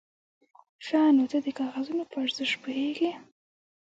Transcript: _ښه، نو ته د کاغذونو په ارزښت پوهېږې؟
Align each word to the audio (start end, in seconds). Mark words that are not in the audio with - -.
_ښه، 0.85 1.01
نو 1.17 1.23
ته 1.31 1.37
د 1.45 1.47
کاغذونو 1.59 2.03
په 2.11 2.15
ارزښت 2.23 2.55
پوهېږې؟ 2.63 3.11